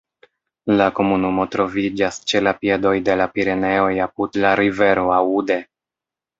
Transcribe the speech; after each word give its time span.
La 0.79 0.87
komunumo 0.99 1.45
troviĝas 1.55 2.17
ĉe 2.33 2.41
la 2.47 2.55
piedoj 2.63 2.95
de 3.11 3.19
la 3.23 3.29
Pireneoj 3.37 3.93
apud 4.09 4.43
la 4.47 4.57
rivero 4.65 5.07
Aude. 5.23 5.63